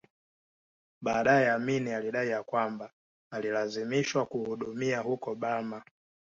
[1.01, 2.91] Baadae Amin alidai ya kwamba
[3.31, 5.83] alilazimishwa kuhudumia huko Burma